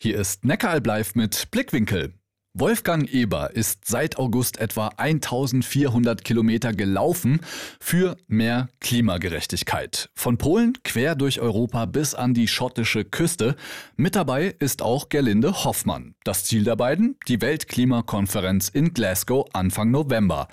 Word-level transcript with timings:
Hier 0.00 0.16
ist 0.16 0.44
Neckaralb 0.44 0.86
live 0.86 1.16
mit 1.16 1.50
Blickwinkel. 1.50 2.14
Wolfgang 2.54 3.12
Eber 3.12 3.56
ist 3.56 3.84
seit 3.84 4.16
August 4.16 4.60
etwa 4.60 4.92
1400 4.96 6.22
Kilometer 6.22 6.72
gelaufen 6.72 7.40
für 7.80 8.16
mehr 8.28 8.68
Klimagerechtigkeit. 8.78 10.08
Von 10.14 10.38
Polen 10.38 10.74
quer 10.84 11.16
durch 11.16 11.40
Europa 11.40 11.84
bis 11.86 12.14
an 12.14 12.32
die 12.32 12.46
schottische 12.46 13.04
Küste. 13.04 13.56
Mit 13.96 14.14
dabei 14.14 14.54
ist 14.60 14.82
auch 14.82 15.08
Gerlinde 15.08 15.64
Hoffmann. 15.64 16.14
Das 16.22 16.44
Ziel 16.44 16.62
der 16.62 16.76
beiden? 16.76 17.16
Die 17.26 17.40
Weltklimakonferenz 17.40 18.68
in 18.68 18.94
Glasgow 18.94 19.48
Anfang 19.52 19.90
November. 19.90 20.46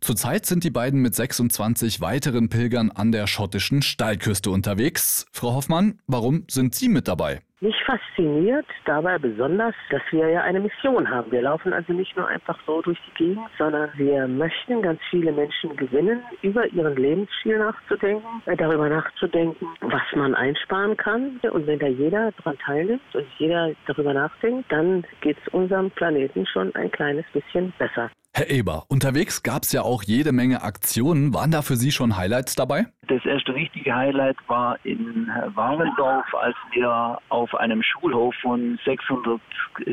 Zurzeit 0.00 0.46
sind 0.46 0.62
die 0.62 0.70
beiden 0.70 1.02
mit 1.02 1.16
26 1.16 2.00
weiteren 2.00 2.50
Pilgern 2.50 2.92
an 2.92 3.10
der 3.10 3.26
schottischen 3.26 3.82
Steilküste 3.82 4.50
unterwegs. 4.50 5.26
Frau 5.32 5.54
Hoffmann, 5.54 5.98
warum 6.06 6.44
sind 6.48 6.76
Sie 6.76 6.88
mit 6.88 7.08
dabei? 7.08 7.40
Mich 7.62 7.76
fasziniert 7.86 8.66
dabei 8.86 9.18
besonders, 9.18 9.76
dass 9.88 10.02
wir 10.10 10.28
ja 10.28 10.42
eine 10.42 10.58
Mission 10.58 11.08
haben. 11.08 11.30
Wir 11.30 11.42
laufen 11.42 11.72
also 11.72 11.92
nicht 11.92 12.16
nur 12.16 12.26
einfach 12.26 12.58
so 12.66 12.82
durch 12.82 12.98
die 13.06 13.24
Gegend, 13.24 13.46
sondern 13.56 13.88
wir 13.94 14.26
möchten 14.26 14.82
ganz 14.82 14.98
viele 15.10 15.30
Menschen 15.30 15.76
gewinnen, 15.76 16.24
über 16.42 16.66
ihren 16.66 16.96
Lebensstil 16.96 17.60
nachzudenken, 17.60 18.26
äh, 18.46 18.56
darüber 18.56 18.88
nachzudenken, 18.88 19.64
was 19.80 20.02
man 20.16 20.34
einsparen 20.34 20.96
kann. 20.96 21.38
Und 21.52 21.68
wenn 21.68 21.78
da 21.78 21.86
jeder 21.86 22.32
daran 22.32 22.58
teilnimmt 22.58 23.14
und 23.14 23.26
jeder 23.38 23.70
darüber 23.86 24.12
nachdenkt, 24.12 24.72
dann 24.72 25.04
geht 25.20 25.36
es 25.46 25.52
unserem 25.52 25.92
Planeten 25.92 26.44
schon 26.46 26.74
ein 26.74 26.90
kleines 26.90 27.26
bisschen 27.32 27.72
besser. 27.78 28.10
Herr 28.34 28.50
Eber, 28.50 28.86
unterwegs 28.88 29.42
gab 29.42 29.62
es 29.62 29.72
ja 29.72 29.82
auch 29.82 30.02
jede 30.02 30.32
Menge 30.32 30.62
Aktionen. 30.62 31.34
Waren 31.34 31.50
da 31.50 31.60
für 31.60 31.76
Sie 31.76 31.92
schon 31.92 32.16
Highlights 32.16 32.54
dabei? 32.54 32.86
Das 33.08 33.24
erste 33.24 33.52
richtige 33.52 33.92
Highlight 33.92 34.36
war 34.46 34.78
in 34.84 35.28
Warendorf, 35.54 36.32
als 36.34 36.54
wir 36.70 37.18
auf 37.30 37.52
einem 37.56 37.82
Schulhof 37.82 38.32
von 38.40 38.78
600 38.84 39.40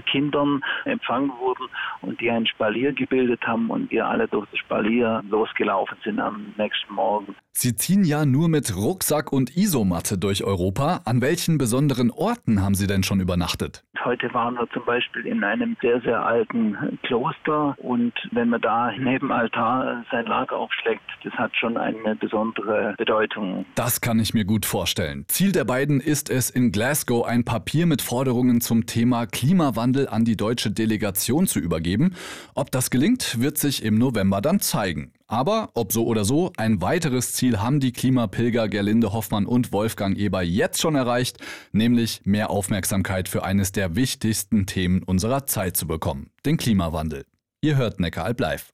Kindern 0.05 0.61
empfangen 0.85 1.31
wurden 1.39 1.67
und 2.01 2.21
die 2.21 2.29
ein 2.29 2.45
Spalier 2.45 2.93
gebildet 2.93 3.41
haben 3.47 3.71
und 3.71 3.89
wir 3.89 4.07
alle 4.07 4.27
durch 4.27 4.47
das 4.51 4.59
Spalier 4.59 5.23
losgelaufen 5.27 5.97
sind 6.03 6.19
am 6.19 6.53
nächsten 6.57 6.93
Morgen. 6.93 7.35
Sie 7.51 7.75
ziehen 7.75 8.03
ja 8.03 8.25
nur 8.25 8.47
mit 8.47 8.75
Rucksack 8.75 9.33
und 9.33 9.57
Isomatte 9.57 10.17
durch 10.17 10.43
Europa. 10.43 11.01
An 11.05 11.21
welchen 11.21 11.57
besonderen 11.57 12.11
Orten 12.11 12.61
haben 12.61 12.75
Sie 12.75 12.87
denn 12.87 13.03
schon 13.03 13.19
übernachtet? 13.19 13.83
Heute 14.05 14.33
waren 14.33 14.55
wir 14.55 14.69
zum 14.69 14.85
Beispiel 14.85 15.25
in 15.25 15.43
einem 15.43 15.75
sehr, 15.81 15.99
sehr 16.01 16.25
alten 16.25 16.97
Kloster 17.03 17.75
und 17.79 18.13
wenn 18.31 18.49
man 18.49 18.61
da 18.61 18.91
neben 18.97 19.31
Altar 19.31 20.05
sein 20.09 20.25
Lager 20.25 20.55
aufschlägt, 20.55 21.01
das 21.23 21.33
hat 21.33 21.53
schon 21.57 21.75
eine 21.75 22.15
besondere 22.15 22.95
Bedeutung. 22.99 23.65
Das 23.75 24.01
kann 24.01 24.19
ich 24.19 24.33
mir 24.33 24.45
gut 24.45 24.65
vorstellen. 24.65 25.25
Ziel 25.29 25.53
der 25.53 25.63
beiden 25.63 26.01
ist 26.01 26.29
es, 26.29 26.49
in 26.49 26.71
Glasgow 26.71 27.25
ein 27.25 27.45
Papier 27.45 27.85
mit 27.85 28.01
Forderungen 28.01 28.59
zum 28.59 28.85
Thema 28.85 29.25
Klimawandel 29.25 30.07
an 30.09 30.25
die 30.25 30.35
deutsche 30.35 30.69
Delegation 30.69 31.47
zu 31.47 31.59
übergeben. 31.59 32.13
Ob 32.53 32.71
das 32.71 32.89
gelingt, 32.89 33.39
wird 33.39 33.57
sich 33.57 33.83
im 33.83 33.97
November 33.97 34.41
dann 34.41 34.59
zeigen. 34.59 35.13
Aber 35.27 35.69
ob 35.75 35.93
so 35.93 36.05
oder 36.05 36.25
so, 36.25 36.51
ein 36.57 36.81
weiteres 36.81 37.31
Ziel 37.31 37.61
haben 37.61 37.79
die 37.79 37.93
Klimapilger 37.93 38.67
Gerlinde 38.67 39.13
Hoffmann 39.13 39.45
und 39.45 39.71
Wolfgang 39.71 40.17
Eber 40.17 40.41
jetzt 40.41 40.81
schon 40.81 40.95
erreicht, 40.95 41.37
nämlich 41.71 42.21
mehr 42.25 42.49
Aufmerksamkeit 42.49 43.29
für 43.29 43.43
eines 43.43 43.71
der 43.71 43.95
wichtigsten 43.95 44.65
Themen 44.65 45.03
unserer 45.03 45.45
Zeit 45.45 45.77
zu 45.77 45.87
bekommen, 45.87 46.31
den 46.45 46.57
Klimawandel. 46.57 47.25
Ihr 47.61 47.77
hört 47.77 47.99
Neckaralb 47.99 48.39
live. 48.41 48.73